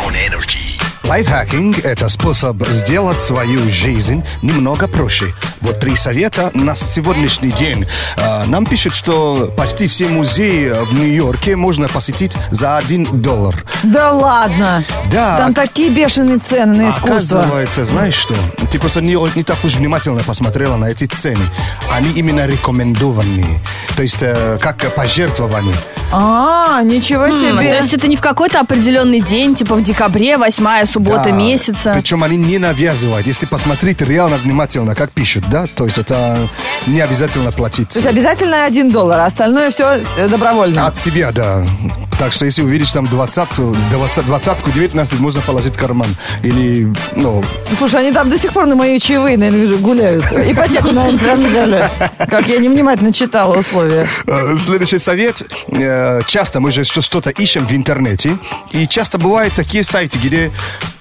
on 0.06 0.14
Energy. 0.14 0.71
Лайфхакинг– 1.04 1.78
это 1.84 2.08
способ 2.08 2.66
сделать 2.68 3.20
свою 3.20 3.70
жизнь 3.70 4.22
немного 4.40 4.88
проще. 4.88 5.34
Вот 5.60 5.80
три 5.80 5.96
совета 5.96 6.50
на 6.54 6.74
сегодняшний 6.74 7.50
день. 7.52 7.86
А, 8.16 8.44
Нам 8.46 8.64
пишут, 8.66 8.94
что 8.94 9.52
почти 9.56 9.88
все 9.88 10.08
музеи 10.08 10.68
в 10.68 10.94
Нью-Йорке 10.94 11.56
можно 11.56 11.88
посетить 11.88 12.36
за 12.50 12.76
один 12.78 13.04
доллар. 13.22 13.64
Да 13.82 14.12
ладно. 14.12 14.84
Да. 15.10 15.38
Там 15.38 15.54
такие 15.54 15.90
бешеные 15.90 16.38
цены 16.38 16.84
на 16.84 16.90
искусство. 16.90 17.40
Оказывается, 17.40 17.84
знаешь 17.84 18.14
что? 18.14 18.34
Ты 18.70 18.78
просто 18.78 19.00
не, 19.00 19.16
не 19.36 19.42
так 19.42 19.62
уж 19.64 19.74
внимательно 19.74 20.22
посмотрела 20.22 20.76
на 20.76 20.86
эти 20.86 21.04
цены. 21.04 21.44
Они 21.92 22.10
именно 22.12 22.46
рекомендованные. 22.46 23.60
То 23.96 24.02
есть, 24.02 24.18
э, 24.22 24.58
как 24.60 24.94
пожертвование. 24.94 25.74
А, 26.14 26.82
ничего 26.82 27.24
М, 27.24 27.32
себе. 27.32 27.70
То 27.70 27.76
есть 27.76 27.94
это 27.94 28.06
не 28.06 28.16
в 28.16 28.20
какой-то 28.20 28.60
определенный 28.60 29.20
день, 29.20 29.54
типа 29.54 29.76
в 29.76 29.82
декабре, 29.82 30.36
восьмая 30.36 30.84
суббота 30.84 31.24
Да. 31.26 31.30
месяца. 31.30 31.92
Причем 31.94 32.22
они 32.22 32.36
не 32.36 32.58
навязывают. 32.58 33.26
Если 33.26 33.46
посмотреть 33.46 34.02
реально 34.02 34.36
внимательно, 34.36 34.94
как 34.94 35.10
пишут. 35.12 35.44
да, 35.48 35.66
то 35.74 35.84
есть 35.86 35.96
это 35.98 36.36
не 36.86 37.00
обязательно 37.00 37.50
платить. 37.52 37.88
То 37.88 37.98
есть 37.98 38.06
обязательно 38.08 38.64
один 38.66 38.90
доллар, 38.90 39.20
а 39.20 39.24
остальное 39.26 39.70
все 39.70 40.00
добровольно. 40.28 40.86
От 40.86 40.96
себя, 40.98 41.30
да. 41.32 41.64
Так 42.22 42.32
что 42.32 42.44
если 42.44 42.62
увидишь 42.62 42.92
там 42.92 43.04
20, 43.04 43.48
20, 43.90 44.26
20 44.26 44.72
19 44.74 45.18
можно 45.18 45.40
положить 45.40 45.74
в 45.74 45.76
карман. 45.76 46.06
Или, 46.44 46.86
ну, 47.16 47.42
Слушай, 47.76 48.02
они 48.02 48.12
там 48.12 48.30
до 48.30 48.38
сих 48.38 48.52
пор 48.52 48.66
на 48.66 48.76
мои 48.76 49.00
чаевые, 49.00 49.36
наверное, 49.36 49.66
же 49.66 49.74
гуляют. 49.74 50.24
Ипотеку, 50.26 50.92
наверное, 50.92 51.18
прям 51.18 51.42
взяли. 51.44 51.90
Как 52.30 52.46
я 52.46 52.58
невнимательно 52.58 53.12
читала 53.12 53.58
условия. 53.58 54.06
Э, 54.28 54.54
Следующий 54.56 54.98
совет. 54.98 55.42
Э, 55.66 56.20
Часто 56.28 56.60
мы 56.60 56.70
же 56.70 56.84
что- 56.84 57.02
что-то 57.02 57.30
ищем 57.30 57.66
в 57.66 57.72
интернете. 57.72 58.38
И 58.70 58.86
часто 58.86 59.18
бывают 59.18 59.54
такие 59.54 59.82
сайты, 59.82 60.16
где... 60.22 60.52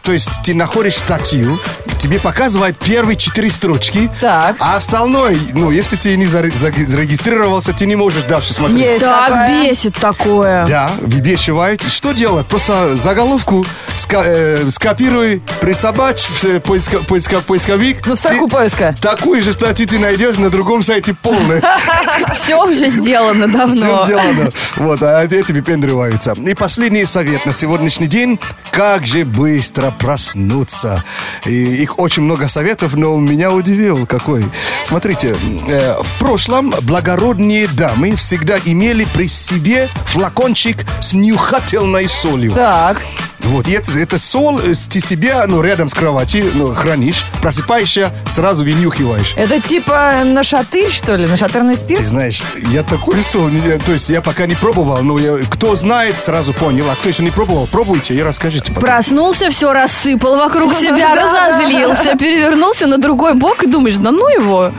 То 0.04 0.14
есть 0.14 0.30
ты 0.44 0.56
находишь 0.56 0.96
статью, 0.96 1.60
тебе 2.00 2.20
показывают 2.20 2.78
первые 2.78 3.16
четыре 3.18 3.52
строчки, 3.52 4.10
Так. 4.20 4.56
а 4.60 4.78
остальное, 4.78 5.38
ну, 5.54 5.70
если 5.70 5.96
ты 5.96 6.18
не 6.18 6.26
заре- 6.26 6.52
заре- 6.52 6.88
зарегистрировался, 6.88 7.72
ты 7.74 7.86
не 7.86 7.96
можешь 7.96 8.24
дальше 8.24 8.54
смотреть. 8.54 8.80
Есть 8.80 9.00
Так 9.02 9.28
такое. 9.30 9.64
бесит 9.70 9.96
такое. 9.96 10.66
Да, 10.66 10.92
выбешивает. 11.02 11.84
Что 11.84 12.14
делать? 12.14 12.48
Просто 12.48 12.98
заголовку 12.98 13.66
ска- 13.98 14.24
э, 14.26 14.70
скопируй, 14.72 15.42
присобачь 15.60 16.24
в 16.28 16.44
э, 16.46 16.60
поиска- 16.60 17.04
поиска- 17.06 17.42
поисковик. 17.42 18.06
Ну, 18.06 18.16
в 18.16 18.20
строку 18.20 18.48
Ты 18.48 18.52
поиска. 18.52 18.96
Такую 19.02 19.42
же 19.42 19.54
статью 19.54 19.88
ты 19.88 20.00
найдешь 20.00 20.38
на 20.38 20.50
другом 20.50 20.84
сайте 20.84 21.14
полной. 21.14 21.62
Все 22.36 22.56
уже 22.56 22.90
сделано 22.90 23.48
Все 23.48 23.58
давно. 23.58 24.06
сделано. 24.06 24.52
Вот, 24.78 25.02
а 25.04 25.24
эти 25.24 25.52
выпендриваются. 25.52 26.34
И 26.34 26.54
последний 26.54 27.06
совет 27.06 27.46
на 27.46 27.54
сегодняшний 27.54 28.08
день. 28.08 28.40
Как 28.72 29.06
же 29.06 29.26
быстро 29.26 29.92
проснуться. 29.92 31.04
И 31.46 31.52
их 31.84 32.00
очень 32.00 32.24
много 32.24 32.48
советов, 32.48 32.94
но 32.94 33.16
меня 33.18 33.52
удивил 33.52 34.06
какой. 34.06 34.46
Смотрите, 34.86 35.36
э, 35.68 35.96
в 36.02 36.20
прошлом 36.20 36.74
благородные 36.82 37.68
дамы 37.68 38.16
всегда 38.16 38.58
имели 38.64 39.06
при 39.14 39.28
себе 39.28 39.90
флакончик 40.06 40.78
с 41.02 41.14
нюхательной 41.14 42.08
солью. 42.08 42.54
Так. 42.54 43.02
Вот, 43.46 43.68
и 43.68 43.72
это, 43.74 43.92
это 44.00 44.18
соль 44.18 44.62
э, 44.64 44.74
ты 44.90 45.00
себя, 45.00 45.44
ну, 45.48 45.62
рядом 45.62 45.90
с 45.90 45.94
кроватью, 45.94 46.50
ну, 46.54 46.74
хранишь, 46.74 47.26
просыпаешься, 47.42 48.14
сразу 48.28 48.64
вынюхиваешь. 48.64 49.34
Это 49.36 49.60
типа 49.60 50.22
нашатырь, 50.26 50.90
что 50.90 51.16
ли? 51.16 51.26
Нашатырный 51.26 51.76
Ты 51.76 51.82
спирт? 51.82 52.06
знаешь, 52.06 52.42
я 52.70 52.84
такой 52.84 53.22
соль, 53.22 53.52
не- 53.52 53.78
то 53.80 53.92
есть 53.94 54.10
я 54.10 54.22
пока 54.22 54.46
не 54.46 54.56
пробовал, 54.56 55.02
но 55.04 55.18
я- 55.20 55.38
кто 55.50 55.76
знает, 55.76 56.18
сразу 56.20 56.54
понял, 56.54 56.90
а 56.90 56.96
кто 56.96 57.10
еще 57.10 57.24
не 57.24 57.32
пробовал, 57.32 57.68
пробуйте 57.68 58.14
и 58.14 58.22
расскажите 58.22 58.72
потом. 58.72 58.84
Проснулся, 58.84 59.50
все 59.50 59.74
рассыпал 59.74 60.38
вокруг 60.38 60.74
себя, 60.74 61.14
разозлился, 61.16 62.16
перевернулся 62.18 62.88
на 62.88 62.98
другой 63.00 63.34
бок 63.34 63.64
и 63.64 63.68
думаешь, 63.68 63.98
да 63.98 64.12
ну 64.12 64.28
его. 64.30 64.72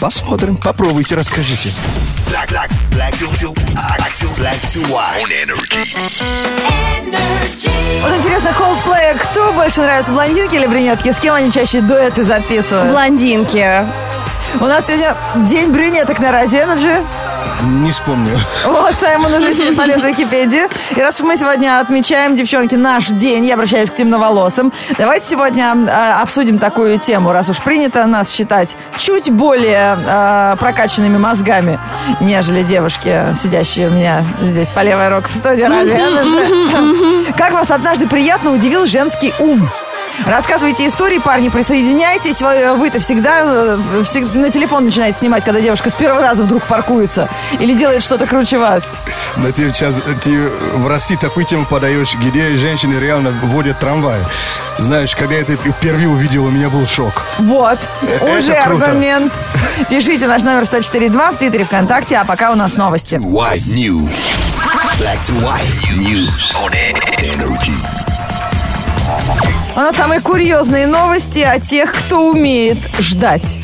Посмотрим, 0.00 0.56
попробуйте, 0.56 1.14
расскажите. 1.14 1.70
Black, 2.30 2.48
black, 2.50 2.70
black 2.92 3.12
to, 3.12 3.26
to, 3.40 3.52
black 3.52 4.14
to, 4.14 4.28
black 4.38 4.60
to 4.72 4.80
white. 4.88 5.20
On 5.20 5.30
energy. 5.42 5.96
Вот 8.02 8.16
интересно, 8.16 8.50
Coldplay, 8.58 9.18
кто 9.18 9.52
больше 9.52 9.82
нравится, 9.82 10.12
блондинки 10.12 10.54
или 10.54 10.66
брюнетки? 10.66 11.10
С 11.10 11.18
кем 11.18 11.34
они 11.34 11.50
чаще 11.50 11.80
дуэты 11.80 12.24
записывают? 12.24 12.90
Блондинки. 12.90 13.84
У 14.60 14.64
нас 14.64 14.86
сегодня 14.86 15.14
день 15.48 15.70
брюнеток 15.70 16.18
на 16.18 16.32
Радио 16.32 16.60
Energy. 16.60 17.04
Не 17.62 17.90
вспомню. 17.90 18.38
Вот, 18.64 18.94
Саймон 18.94 19.32
уже 19.34 19.52
сидит 19.54 19.76
полез 19.76 20.00
в 20.02 20.06
Википедию. 20.06 20.68
И 20.96 21.00
раз 21.00 21.20
уж 21.20 21.26
мы 21.26 21.36
сегодня 21.36 21.80
отмечаем, 21.80 22.34
девчонки, 22.34 22.74
наш 22.74 23.08
день, 23.08 23.44
я 23.46 23.54
обращаюсь 23.54 23.90
к 23.90 23.94
темноволосым, 23.94 24.72
давайте 24.98 25.26
сегодня 25.26 25.74
э, 25.74 26.12
обсудим 26.20 26.58
такую 26.58 26.98
тему, 26.98 27.32
раз 27.32 27.48
уж 27.48 27.60
принято 27.60 28.06
нас 28.06 28.30
считать 28.30 28.76
чуть 28.96 29.30
более 29.30 29.96
э, 30.06 30.56
прокачанными 30.58 31.18
мозгами, 31.18 31.78
нежели 32.20 32.62
девушки, 32.62 33.26
сидящие 33.34 33.88
у 33.88 33.90
меня 33.92 34.24
здесь 34.42 34.68
по 34.70 34.80
левой 34.80 35.08
руке 35.08 35.28
в 35.32 35.36
студии 35.36 35.62
Радио. 35.62 37.32
Как 37.36 37.52
вас 37.52 37.70
однажды 37.70 38.08
приятно 38.08 38.52
удивил 38.52 38.86
женский 38.86 39.32
ум? 39.38 39.68
Рассказывайте 40.26 40.86
истории, 40.86 41.18
парни, 41.18 41.48
присоединяйтесь. 41.48 42.40
Вы- 42.42 42.74
Вы-то 42.74 43.00
всегда, 43.00 43.40
э, 43.42 43.78
всег- 44.02 44.34
на 44.34 44.50
телефон 44.50 44.84
начинаете 44.84 45.18
снимать, 45.18 45.44
когда 45.44 45.60
девушка 45.60 45.90
с 45.90 45.94
первого 45.94 46.20
раза 46.22 46.44
вдруг 46.44 46.62
паркуется 46.64 47.28
или 47.58 47.72
делает 47.74 48.02
что-то 48.02 48.26
круче 48.26 48.58
вас. 48.58 48.84
Но 49.36 49.50
ты 49.50 49.72
сейчас 49.72 49.96
ты 50.22 50.48
в 50.74 50.86
России 50.88 51.16
такую 51.16 51.46
тему 51.46 51.64
подаешь, 51.66 52.14
где 52.14 52.56
женщины 52.56 52.94
реально 53.00 53.30
водят 53.42 53.78
трамвай. 53.78 54.18
Знаешь, 54.78 55.14
когда 55.16 55.34
я 55.34 55.40
это 55.42 55.56
впервые 55.56 56.08
увидел, 56.08 56.46
у 56.46 56.50
меня 56.50 56.68
был 56.70 56.86
шок. 56.86 57.24
Вот, 57.38 57.78
Это 58.02 58.24
уже 58.32 58.54
круто. 58.64 58.84
аргумент. 58.86 59.32
Пишите 59.88 60.26
наш 60.26 60.42
номер 60.42 60.64
104.2 60.64 61.32
в 61.32 61.36
Твиттере, 61.38 61.64
ВКонтакте, 61.64 62.16
а 62.16 62.24
пока 62.24 62.50
у 62.52 62.56
нас 62.56 62.74
новости. 62.74 63.14
White 63.16 63.74
news. 63.74 64.30
Black 64.98 65.20
to 65.22 65.34
white 65.42 65.98
news. 65.98 66.52
On 66.64 66.72
energy. 67.18 68.19
У 69.80 69.82
нас 69.82 69.96
самые 69.96 70.20
курьезные 70.20 70.86
новости 70.86 71.38
о 71.38 71.58
тех, 71.58 71.94
кто 71.94 72.28
умеет 72.28 72.76
ждать. 72.98 73.60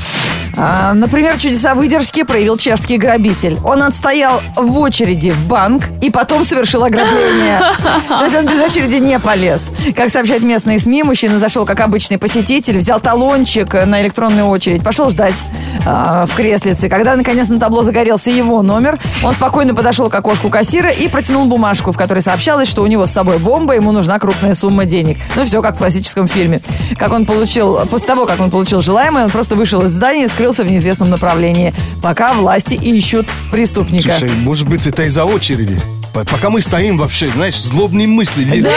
А, 0.56 0.94
Например, 0.94 1.38
чудеса 1.38 1.74
выдержки 1.74 2.22
проявил 2.22 2.56
чешский 2.56 2.96
грабитель. 2.96 3.58
Он 3.64 3.82
отстоял 3.82 4.40
в 4.54 4.78
очереди 4.78 5.30
в 5.30 5.46
банк 5.46 5.84
и 6.00 6.10
потом 6.10 6.44
совершил 6.44 6.84
ограбление. 6.84 7.60
То 8.08 8.24
есть 8.24 8.36
он 8.36 8.46
без 8.46 8.60
очереди 8.60 8.96
не 8.96 9.18
полез. 9.18 9.70
Как 9.94 10.10
сообщают 10.10 10.42
местные 10.42 10.78
СМИ, 10.78 11.02
мужчина 11.02 11.38
зашел 11.38 11.66
как 11.66 11.80
обычный 11.80 12.18
посетитель, 12.18 12.78
взял 12.78 13.00
талончик 13.00 13.72
на 13.74 14.02
электронную 14.02 14.46
очередь, 14.46 14.82
пошел 14.82 15.10
ждать 15.10 15.44
а, 15.84 16.26
в 16.26 16.34
креслице. 16.34 16.88
Когда, 16.88 17.14
наконец, 17.16 17.48
на 17.48 17.58
табло 17.58 17.82
загорелся 17.82 18.30
его 18.30 18.62
номер, 18.62 18.98
он 19.22 19.34
спокойно 19.34 19.74
подошел 19.74 20.08
к 20.08 20.14
окошку 20.14 20.48
кассира 20.48 20.90
и 20.90 21.08
протянул 21.08 21.44
бумажку, 21.46 21.92
в 21.92 21.96
которой 21.96 22.20
сообщалось, 22.20 22.68
что 22.68 22.82
у 22.82 22.86
него 22.86 23.06
с 23.06 23.12
собой 23.12 23.38
бомба, 23.38 23.74
ему 23.74 23.92
нужна 23.92 24.18
крупная 24.18 24.54
сумма 24.54 24.84
денег. 24.84 25.18
Ну, 25.36 25.44
все 25.44 25.60
как 25.62 25.76
в 25.76 25.78
классическом 25.78 26.28
фильме. 26.28 26.60
Как 26.98 27.12
он 27.12 27.26
получил, 27.26 27.86
после 27.90 28.06
того, 28.06 28.26
как 28.26 28.40
он 28.40 28.50
получил 28.50 28.80
желаемое, 28.80 29.24
он 29.24 29.30
просто 29.30 29.54
вышел 29.54 29.82
из 29.82 29.92
здания 29.92 30.24
и 30.24 30.28
скрылся 30.46 30.62
в 30.62 30.70
неизвестном 30.70 31.10
направлении, 31.10 31.74
пока 32.00 32.32
власти 32.32 32.74
ищут 32.74 33.26
преступника. 33.50 34.12
Слушай, 34.12 34.32
может 34.36 34.68
быть, 34.68 34.86
это 34.86 35.02
из-за 35.02 35.24
очереди. 35.24 35.76
Пока 36.12 36.50
мы 36.50 36.60
стоим 36.62 36.98
вообще, 36.98 37.28
знаешь, 37.28 37.60
злобные 37.60 38.06
мысли. 38.06 38.44
лезут. 38.44 38.70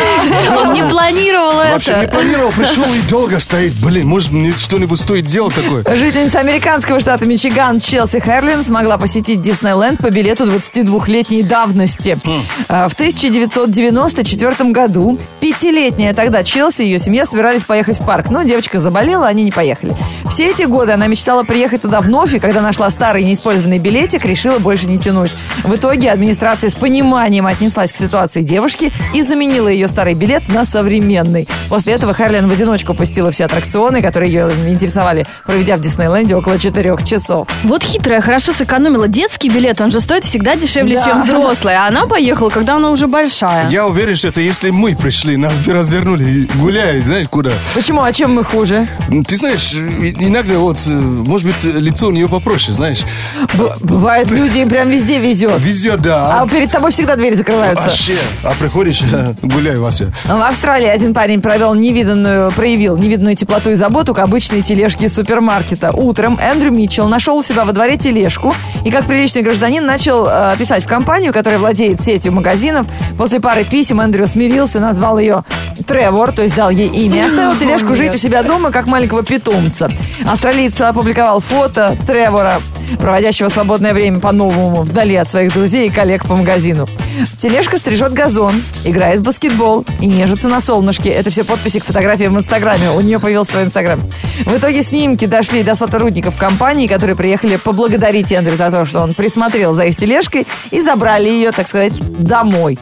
Он 0.58 0.74
не 0.74 0.84
планировал 0.84 1.19
Вообще 1.74 1.98
не 2.02 2.08
планировал, 2.08 2.52
пришел 2.52 2.84
и 2.84 3.10
долго 3.10 3.40
стоит. 3.40 3.74
Блин, 3.76 4.08
может 4.08 4.32
мне 4.32 4.54
что-нибудь 4.58 5.00
стоит 5.00 5.26
делать 5.26 5.56
такое? 5.56 5.84
Жительница 5.96 6.40
американского 6.40 7.00
штата 7.00 7.26
Мичиган 7.26 7.80
Челси 7.80 8.20
Херлин 8.20 8.64
смогла 8.64 8.98
посетить 8.98 9.42
Диснейленд 9.42 10.00
по 10.00 10.10
билету 10.10 10.46
22-летней 10.46 11.44
давности. 11.44 12.18
А, 12.68 12.90
В 12.90 12.94
1994 12.94 14.72
году 14.72 15.18
пятилетняя 15.40 16.14
тогда 16.14 16.44
Челси 16.44 16.82
и 16.82 16.86
ее 16.86 17.00
семья 17.00 17.26
собирались 17.26 17.64
поехать 17.64 18.00
в 18.00 18.06
парк, 18.06 18.30
но 18.30 18.44
девочка 18.44 18.80
заболела, 18.80 19.28
они 19.28 19.44
не 19.44 19.52
поехали. 19.52 19.96
Все 20.30 20.52
эти 20.52 20.64
годы 20.64 20.92
она 20.92 21.08
мечтала 21.08 21.44
приехать 21.44 21.82
туда 21.82 22.02
вновь, 22.02 22.34
и 22.34 22.40
когда 22.40 22.62
нашла 22.62 22.90
старый 22.90 23.24
неиспользованный 23.24 23.80
билетик, 23.80 24.26
решила 24.26 24.60
больше 24.60 24.86
не 24.86 25.00
тянуть. 25.00 25.32
В 25.64 25.76
итоге 25.76 26.12
администрация 26.12 26.70
с 26.70 26.76
пониманием 26.76 27.46
отнеслась 27.46 27.92
к 27.92 27.96
ситуации 27.96 28.42
девушки 28.42 28.92
и 29.14 29.22
заменила 29.24 29.68
ее 29.68 29.88
старый 29.88 30.14
билет 30.14 30.48
на 30.50 30.66
современный. 30.66 31.48
После 31.68 31.94
этого 31.94 32.14
Харлин 32.14 32.48
в 32.48 32.52
одиночку 32.52 32.94
пустила 32.94 33.32
все 33.32 33.46
аттракционы, 33.46 34.02
которые 34.02 34.32
ее 34.32 34.52
интересовали, 34.68 35.26
проведя 35.46 35.76
в 35.76 35.82
Диснейленде 35.82 36.36
около 36.36 36.58
четырех 36.60 37.04
часов. 37.04 37.48
Вот 37.64 37.84
хитрая, 37.84 38.22
хорошо 38.22 38.52
сэкономила. 38.54 39.08
Детский 39.08 39.50
билет, 39.50 39.82
он 39.82 39.92
же 39.92 40.00
стоит 40.00 40.24
всегда 40.24 40.56
дешевле, 40.56 40.96
Да. 40.96 41.04
чем 41.06 41.20
взрослый. 41.20 41.76
А 41.76 41.88
она 41.88 42.06
поехала, 42.08 42.50
когда 42.50 42.76
она 42.76 42.90
уже 42.92 43.08
большая. 43.08 43.68
Я 43.70 43.86
уверен, 43.88 44.16
что 44.16 44.28
это 44.30 44.42
если 44.42 44.70
мы 44.70 44.96
пришли, 44.96 45.38
нас 45.38 45.54
бы 45.60 45.74
развернули 45.74 46.24
и 46.24 46.46
гуляют, 46.58 47.06
знаешь, 47.08 47.28
куда. 47.30 47.52
Почему? 47.76 48.02
А 48.04 48.12
чем 48.14 48.34
мы 48.36 48.44
хуже? 48.44 48.88
Ну, 49.10 49.24
Ты 49.24 49.38
знаешь, 49.38 49.74
иногда 49.74 50.58
вот, 50.60 50.78
э, 50.88 50.92
может 50.92 51.46
быть, 51.48 51.64
лицо 51.64 52.08
у 52.08 52.12
нее 52.12 52.28
попроще, 52.28 52.74
знаешь. 52.74 53.02
Б- 53.54 53.74
бывает, 53.82 54.32
люди 54.32 54.60
им 54.60 54.70
прям 54.70 54.90
везде 54.90 55.20
везет. 55.20 55.60
Везет, 55.60 56.02
да. 56.02 56.42
А 56.42 56.48
перед 56.48 56.72
тобой 56.72 56.92
всегда 56.92 57.16
двери 57.16 57.36
закрываются. 57.36 57.86
Вообще. 57.86 58.14
А 58.44 58.54
приходишь, 58.60 59.02
гуляй, 59.42 59.78
Вася. 59.78 60.12
В 60.26 60.32
Австралии 60.42 60.88
один 60.88 61.14
парень 61.14 61.42
провел 61.50 61.74
невиданную, 61.74 62.52
проявил 62.52 62.96
невиданную 62.96 63.36
теплоту 63.36 63.72
и 63.72 63.74
заботу 63.74 64.14
к 64.14 64.20
обычной 64.20 64.62
тележке 64.62 65.06
из 65.06 65.16
супермаркета. 65.16 65.90
Утром 65.92 66.38
Эндрю 66.40 66.70
Митчелл 66.70 67.08
нашел 67.08 67.38
у 67.38 67.42
себя 67.42 67.66
во 67.66 67.72
дворе 67.72 67.98
тележку 67.98 68.54
и, 68.86 68.92
как 68.92 69.06
приличный 69.06 69.42
гражданин, 69.42 69.84
начал 69.84 70.28
э, 70.30 70.54
писать 70.60 70.84
в 70.84 70.88
компанию, 70.88 71.34
которая 71.34 71.58
владеет 71.58 72.02
сетью 72.02 72.34
магазинов. 72.34 72.86
После 73.18 73.40
пары 73.40 73.64
писем 73.64 74.00
Эндрю 74.00 74.28
смирился, 74.28 74.80
назвал 74.80 75.18
ее 75.18 75.44
Тревор, 75.90 76.32
то 76.32 76.44
есть 76.44 76.54
дал 76.54 76.70
ей 76.70 76.88
имя, 76.88 77.26
оставил 77.26 77.58
тележку 77.58 77.96
жить 77.96 78.14
у 78.14 78.18
себя 78.20 78.44
дома, 78.44 78.70
как 78.70 78.86
маленького 78.86 79.24
питомца. 79.24 79.90
Австралиец 80.24 80.80
опубликовал 80.80 81.40
фото 81.40 81.98
Тревора, 82.06 82.62
проводящего 83.00 83.50
свободное 83.50 83.96
время 83.96 84.20
по-новому 84.20 84.84
вдали 84.84 85.16
от 85.16 85.28
своих 85.28 85.52
друзей 85.52 85.88
и 85.88 85.90
коллег 85.90 86.28
по 86.28 86.36
магазину. 86.36 86.86
Тележка 87.40 87.80
стрижет 87.80 88.14
газон, 88.14 88.62
играет 88.86 89.22
в 89.22 89.24
баскетбол 89.24 89.84
и 90.00 90.06
нежится 90.06 90.48
на 90.48 90.62
солнышке. 90.62 91.10
Это 91.10 91.32
все 91.32 91.44
подписи 91.44 91.80
к 91.80 91.86
фотографиям 91.86 92.36
в 92.36 92.40
Инстаграме. 92.40 92.92
У 92.92 93.02
нее 93.02 93.20
появился 93.20 93.54
свой 93.54 93.64
Инстаграм. 93.64 94.00
В 94.46 94.56
итоге 94.56 94.84
снимки 94.84 95.26
дошли 95.26 95.64
до 95.64 95.74
сотрудников 95.74 96.38
компании, 96.38 96.86
которые 96.86 97.16
приехали 97.16 97.56
поблагодарить 97.56 98.32
Эндрю 98.32 98.58
за 98.58 98.70
то, 98.70 98.86
что 98.86 99.02
он 99.02 99.14
присмотрел 99.14 99.74
за 99.74 99.86
их 99.86 99.96
тележкой 99.96 100.46
и 100.70 100.82
забрали 100.82 101.30
ее, 101.30 101.52
так 101.52 101.68
сказать, 101.68 101.94
домой. 102.20 102.78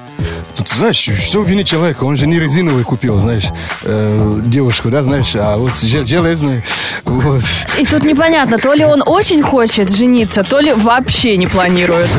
Тут, 0.55 0.67
знаешь, 0.69 0.97
что 0.97 1.41
винить 1.43 1.67
человека? 1.67 2.03
Он 2.03 2.15
же 2.15 2.27
не 2.27 2.39
резиновый 2.39 2.83
купил, 2.83 3.19
знаешь, 3.19 3.45
э, 3.83 4.41
девушку, 4.45 4.89
да, 4.89 5.03
знаешь, 5.03 5.35
а 5.35 5.57
вот 5.57 5.77
жел- 5.77 6.05
железный, 6.05 6.63
вот. 7.05 7.43
И 7.77 7.85
тут 7.85 8.03
непонятно, 8.03 8.57
то 8.57 8.73
ли 8.73 8.85
он 8.85 9.03
очень 9.05 9.41
хочет 9.41 9.89
жениться, 9.95 10.43
то 10.43 10.59
ли 10.59 10.73
вообще 10.73 11.37
не 11.37 11.47
планирует. 11.47 12.09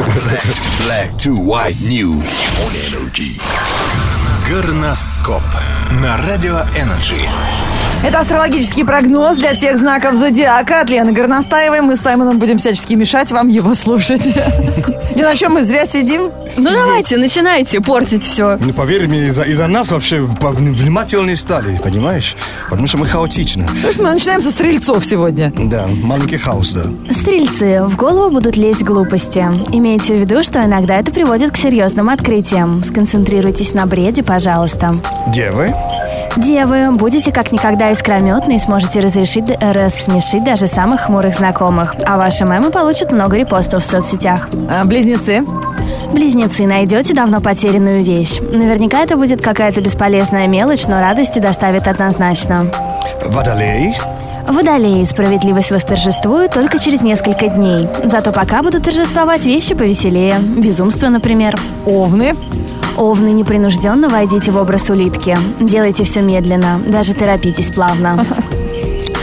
Black 0.87 1.16
to 1.16 1.37
white 1.37 1.76
news 1.88 2.25
on 2.64 2.72
Energy. 2.90 3.40
Горноскоп 4.48 5.42
на 6.00 6.16
Радио 6.16 6.60
Energy. 6.76 7.28
Это 8.00 8.21
астрологический 8.21 8.85
прогноз 8.85 9.37
для 9.38 9.55
всех 9.55 9.76
знаков 9.76 10.14
зодиака 10.14 10.83
от 10.83 10.88
Лены 10.88 11.11
Горностаевой. 11.11 11.81
Мы 11.81 11.97
с 11.97 12.00
Саймоном 12.00 12.38
будем 12.38 12.59
всячески 12.59 12.95
мешать 12.95 13.33
вам 13.33 13.49
его 13.49 13.75
слушать. 13.75 14.23
Не 15.17 15.23
на 15.23 15.35
чем 15.35 15.55
мы 15.55 15.64
зря 15.64 15.85
сидим. 15.85 16.31
Ну 16.57 16.71
давайте, 16.71 17.17
начинайте 17.17 17.81
портить 17.81 18.23
все. 18.23 18.57
Ну, 18.61 18.73
поверь 18.73 19.09
мне, 19.09 19.26
из-за 19.26 19.43
из 19.43 19.59
нас 19.59 19.90
вообще 19.90 20.21
внимательнее 20.21 21.35
стали, 21.35 21.76
понимаешь? 21.83 22.37
Потому 22.71 22.87
что 22.87 22.99
мы 22.99 23.07
хаотичны. 23.07 23.67
То 23.83 23.88
есть 23.88 23.99
мы 23.99 24.12
начинаем 24.12 24.40
со 24.40 24.52
стрельцов 24.52 25.05
сегодня. 25.05 25.52
Да, 25.57 25.88
маленький 25.88 26.37
хаос, 26.37 26.73
да. 26.73 26.85
Стрельцы, 27.12 27.83
в 27.83 27.97
голову 27.97 28.31
будут 28.31 28.57
лезть 28.57 28.85
глупости. 28.85 29.40
Имейте 29.73 30.14
в 30.14 30.21
виду, 30.21 30.45
что 30.45 30.62
иногда 30.62 31.00
это 31.00 31.11
приводит 31.11 31.50
к 31.50 31.57
серьезным 31.57 32.11
открытиям. 32.11 32.85
Сконцентрируйтесь 32.85 33.75
на 33.75 33.87
бреде, 33.87 34.23
пожалуйста. 34.23 35.00
Девы, 35.28 35.75
Девы, 36.37 36.90
будете 36.92 37.32
как 37.32 37.52
никогда 37.52 37.90
искрометны 37.90 38.54
и 38.54 38.58
сможете 38.58 39.00
разрешить, 39.00 39.50
рассмешить 39.61 40.44
даже 40.44 40.66
самых 40.66 41.02
хмурых 41.02 41.35
знакомых. 41.35 41.94
А 42.06 42.16
ваши 42.16 42.44
мемы 42.44 42.70
получат 42.70 43.12
много 43.12 43.37
репостов 43.37 43.82
в 43.82 43.87
соцсетях. 43.87 44.49
А, 44.68 44.85
близнецы. 44.85 45.44
Близнецы, 46.12 46.66
найдете 46.66 47.14
давно 47.14 47.40
потерянную 47.40 48.02
вещь. 48.02 48.40
Наверняка 48.40 49.02
это 49.02 49.16
будет 49.16 49.42
какая-то 49.42 49.80
бесполезная 49.80 50.47
мелочь, 50.47 50.87
но 50.87 51.00
радости 51.00 51.38
доставит 51.38 51.88
однозначно. 51.88 52.70
водолей, 53.25 53.97
Водолеи, 54.49 55.04
справедливость 55.04 55.70
восторжествует 55.70 56.52
только 56.52 56.78
через 56.78 57.02
несколько 57.02 57.49
дней. 57.49 57.87
Зато 58.04 58.32
пока 58.32 58.62
будут 58.62 58.85
торжествовать 58.85 59.44
вещи 59.44 59.75
повеселее. 59.75 60.38
Безумство, 60.38 61.08
например. 61.08 61.58
Овны. 61.85 62.35
Овны 62.99 63.28
непринужденно 63.28 64.09
войдите 64.09 64.50
в 64.50 64.57
образ 64.57 64.90
улитки. 64.90 65.38
Делайте 65.61 66.02
все 66.02 66.21
медленно, 66.21 66.81
даже 66.85 67.14
торопитесь 67.14 67.71
плавно. 67.71 68.19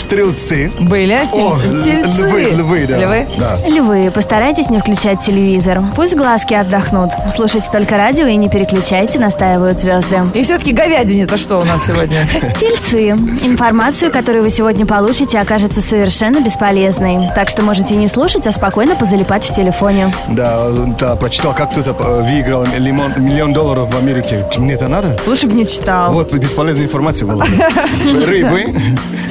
Стрелцы. 0.06 0.72
Были 0.80 1.14
О, 1.34 1.60
тельцы. 1.84 2.22
львы, 2.22 2.42
львы, 2.52 2.86
да. 2.88 2.98
Львы. 2.98 3.28
Да. 3.38 3.58
Львы, 3.68 4.12
постарайтесь 4.12 4.70
не 4.70 4.78
включать 4.80 5.22
телевизор. 5.22 5.82
Пусть 5.96 6.16
глазки 6.16 6.54
отдохнут. 6.54 7.10
Слушайте 7.34 7.68
только 7.72 7.98
радио 7.98 8.28
и 8.28 8.36
не 8.36 8.48
переключайте, 8.50 9.20
настаивают 9.20 9.82
звезды. 9.82 10.20
И 10.36 10.44
все-таки 10.44 10.72
говядине-то 10.74 11.38
что 11.38 11.60
у 11.60 11.64
нас 11.66 11.86
сегодня? 11.86 12.28
Тельцы. 12.60 13.10
Информацию, 13.10 14.12
которую 14.12 14.44
вы 14.44 14.50
сегодня 14.52 14.86
получите, 14.86 15.40
окажется 15.40 15.82
совершенно 15.82 16.40
бесполезной. 16.40 17.30
Так 17.34 17.50
что 17.50 17.64
можете 17.64 17.96
не 17.96 18.08
слушать, 18.08 18.46
а 18.48 18.52
спокойно 18.52 18.96
позалипать 18.96 19.44
в 19.44 19.56
телефоне. 19.56 20.14
Да, 20.30 20.70
да, 21.00 21.16
прочитал, 21.16 21.54
как 21.56 21.72
кто-то 21.72 21.96
э, 22.00 22.22
выиграл 22.24 22.64
лимон- 22.78 23.20
миллион 23.20 23.54
долларов 23.54 23.92
в 23.94 23.98
Америке. 23.98 24.46
Мне 24.58 24.74
это 24.74 24.88
надо? 24.88 25.18
Лучше 25.26 25.48
бы 25.48 25.54
не 25.56 25.66
читал. 25.66 26.14
Вот, 26.14 26.32
бесполезная 26.34 26.86
информация 26.86 27.28
была. 27.28 27.46
Рыбы. 28.26 28.66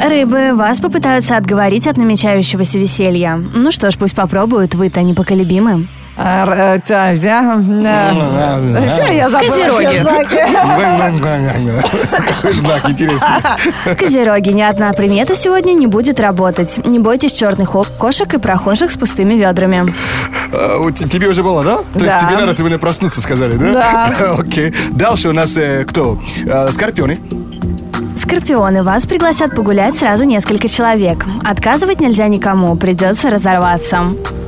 Рыбы, 0.05 0.53
вас 0.65 0.81
попытаются 0.81 1.37
отговорить 1.37 1.87
от 1.87 1.99
намечающегося 1.99 2.79
веселья. 2.79 3.39
Ну 3.53 3.71
что 3.71 3.91
ж, 3.91 3.97
пусть 3.99 4.15
попробуют, 4.17 4.75
вы-то 4.75 5.03
непоколебимы. 5.03 5.89
А, 6.17 6.77
э, 6.77 6.81
та, 6.87 7.13
взя- 7.13 7.61
да. 7.83 8.89
Все, 8.89 9.17
я 9.17 9.29
забыла 9.29 9.51
Козероги. 9.51 10.05
Какой 12.27 12.53
знак. 13.19 13.59
Козероги, 13.99 14.51
ни 14.51 14.63
одна 14.63 14.93
примета 14.93 15.35
сегодня 15.35 15.73
не 15.73 15.87
будет 15.87 16.21
работать. 16.21 16.81
Не 16.87 16.99
бойтесь 16.99 17.33
черных 17.33 17.75
кошек 17.99 18.33
и 18.33 18.39
прохожих 18.39 18.91
с 18.93 18.97
пустыми 18.97 19.35
ведрами. 19.35 19.93
А, 20.53 20.91
Тебе 20.93 21.29
уже 21.29 21.43
было, 21.43 21.65
да? 21.65 21.79
То 21.99 22.05
есть 22.05 22.19
тебе 22.21 22.39
надо 22.39 22.55
сегодня 22.55 22.79
проснуться, 22.79 23.21
сказали, 23.21 23.57
да? 23.57 23.73
Да. 24.19 24.35
Окей. 24.39 24.73
Дальше 24.93 25.29
у 25.29 25.33
нас 25.33 25.57
э, 25.57 25.85
кто? 25.85 26.21
Э, 26.47 26.71
Скорпионы. 26.71 27.19
Скорпионы, 28.17 28.83
вас 28.83 29.07
пригласят 29.07 29.55
погулять 29.55 29.97
сразу 29.99 30.25
несколько 30.25 30.67
человек. 30.69 31.25
Отказывать 31.45 32.01
нельзя 32.01 32.27
никому, 32.29 32.75
придется 32.77 33.29
разорваться. 33.31 34.03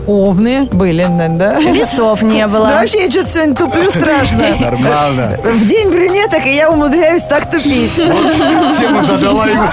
Овны 0.06 0.68
были, 0.72 1.04
да? 1.36 1.58
Весов 1.58 2.22
не 2.22 2.46
было. 2.46 2.68
Да 2.68 2.74
вообще 2.80 3.04
я 3.04 3.10
что-то 3.10 3.28
сегодня 3.28 3.54
туплю 3.56 3.90
страшно. 3.90 4.56
Нормально. 4.60 5.36
В 5.44 5.66
день 5.66 5.90
брюнеток, 5.90 6.46
и 6.46 6.54
я 6.54 6.70
умудряюсь 6.70 7.24
так 7.24 7.50
тупить. 7.50 7.92
Тему 7.96 9.00
задала 9.02 9.46
ему. 9.46 9.66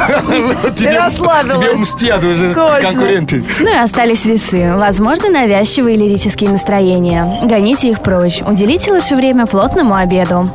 Тебе- 0.76 0.98
расслабилась. 0.98 1.64
Тебе 1.64 1.76
мстят 1.76 2.24
уже 2.24 2.52
Точно. 2.54 2.82
конкуренты. 2.82 3.46
Ну 3.60 3.70
и 3.70 3.78
остались 3.78 4.26
весы. 4.26 4.74
Возможно, 4.76 5.30
навязчивые 5.30 5.96
лирические 5.98 6.50
настроения. 6.50 7.42
Гоните 7.44 7.92
их 7.92 8.02
прочь. 8.02 8.42
Уделите 8.42 8.92
лучше 8.92 9.16
время 9.16 9.46
плотному 9.46 9.94
обеду. 9.96 10.50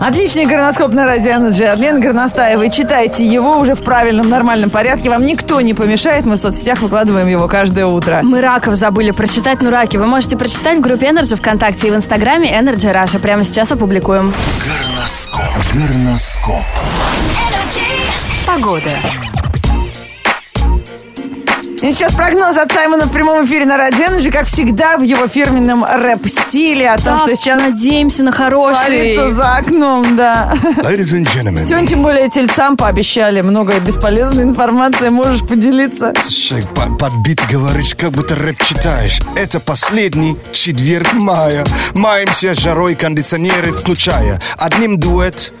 Отличный 0.00 0.46
горноскоп 0.46 0.92
на 0.92 1.06
Радио 1.06 1.32
Energy 1.32 1.64
от 1.64 1.78
Лены 1.78 2.00
Горностаевой. 2.00 2.70
Читайте 2.70 3.26
его 3.26 3.58
уже 3.58 3.74
в 3.74 3.82
правильном, 3.82 4.28
нормальном 4.28 4.70
порядке. 4.70 5.08
Вам 5.08 5.24
никто 5.24 5.60
не 5.60 5.74
помешает. 5.74 6.26
Мы 6.26 6.36
в 6.36 6.38
соцсетях 6.38 6.80
выкладываем 6.80 7.26
его 7.26 7.48
каждое 7.48 7.86
утро. 7.86 8.20
Мы 8.22 8.40
раков 8.40 8.74
забыли 8.74 9.10
прочитать, 9.10 9.62
ну 9.62 9.70
раки 9.70 9.96
вы 9.96 10.06
можете 10.06 10.36
прочитать 10.36 10.78
в 10.78 10.80
группе 10.80 11.06
Energy 11.06 11.36
ВКонтакте 11.36 11.88
и 11.88 11.90
в 11.90 11.96
Инстаграме 11.96 12.52
Energy 12.52 12.92
Russia. 12.92 13.18
Прямо 13.18 13.44
сейчас 13.44 13.72
опубликуем. 13.72 14.34
Горноскоп. 14.60 15.42
Горноскоп. 15.72 16.64
Погода. 18.46 18.90
И 21.86 21.92
сейчас 21.92 22.12
прогноз 22.14 22.56
от 22.56 22.72
Саймона 22.72 23.06
в 23.06 23.12
прямом 23.12 23.44
эфире 23.44 23.64
на 23.64 23.76
Радио 23.76 24.06
Energy, 24.06 24.32
как 24.32 24.46
всегда, 24.46 24.96
в 24.96 25.02
его 25.02 25.28
фирменном 25.28 25.84
рэп-стиле 25.84 26.90
о 26.90 26.96
том, 26.96 27.18
Так, 27.18 27.28
что 27.28 27.36
сейчас 27.36 27.60
надеемся 27.60 28.24
на 28.24 28.32
хороший. 28.32 29.14
за 29.32 29.54
окном, 29.58 30.16
да. 30.16 30.52
Ladies 30.78 31.12
and 31.14 31.28
gentlemen. 31.32 31.64
Сегодня, 31.64 31.86
тем 31.86 32.02
более, 32.02 32.28
тельцам 32.28 32.76
пообещали 32.76 33.40
много 33.40 33.78
бесполезной 33.78 34.42
информации. 34.42 35.10
Можешь 35.10 35.46
поделиться? 35.46 36.12
Слушай, 36.20 36.64
по- 36.74 36.92
подбит 36.96 37.40
говоришь, 37.52 37.94
как 37.94 38.10
будто 38.10 38.34
рэп 38.34 38.60
читаешь. 38.64 39.20
Это 39.36 39.60
последний 39.60 40.36
четверг 40.50 41.12
мая. 41.12 41.64
Маемся 41.94 42.56
жарой, 42.56 42.96
кондиционеры 42.96 43.70
включая. 43.72 44.40
Одним 44.58 44.98
дуэт, 44.98 45.52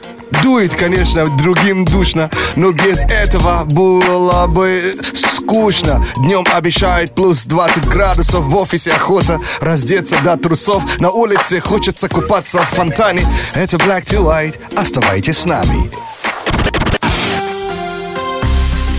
дует, 0.42 0.74
конечно, 0.74 1.26
другим 1.26 1.84
душно, 1.84 2.30
но 2.56 2.72
без 2.72 3.02
этого 3.02 3.64
было 3.64 4.46
бы 4.46 4.82
скучно. 5.14 6.04
Днем 6.16 6.44
обещает 6.54 7.14
плюс 7.14 7.44
20 7.44 7.88
градусов, 7.88 8.44
в 8.44 8.56
офисе 8.56 8.92
охота 8.92 9.40
раздеться 9.60 10.16
до 10.24 10.36
трусов. 10.36 10.82
На 11.00 11.10
улице 11.10 11.60
хочется 11.60 12.08
купаться 12.08 12.58
в 12.58 12.68
фонтане. 12.68 13.22
Это 13.54 13.76
Black 13.76 14.04
to 14.04 14.22
White, 14.22 14.58
оставайтесь 14.76 15.38
с 15.38 15.46
нами. 15.46 15.90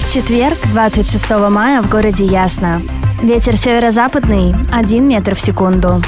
В 0.02 0.14
четверг, 0.14 0.58
26 0.72 1.30
мая, 1.50 1.82
в 1.82 1.90
городе 1.90 2.26
Ясно. 2.26 2.82
Ветер 3.22 3.58
северо-западный 3.58 4.56
1 4.72 5.08
метр 5.08 5.36
в 5.36 5.42
секунду. 5.42 6.02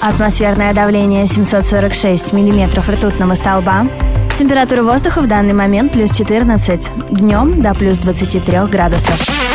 Атмосферное 0.00 0.74
давление 0.74 1.26
746 1.26 2.32
миллиметров 2.32 2.88
ртутного 2.88 3.34
столба. 3.34 3.86
Температура 4.38 4.82
воздуха 4.82 5.20
в 5.20 5.28
данный 5.28 5.52
момент 5.52 5.92
плюс 5.92 6.10
14. 6.10 6.90
Днем 7.10 7.62
до 7.62 7.72
плюс 7.72 7.98
23 7.98 8.66
градусов. 8.68 9.53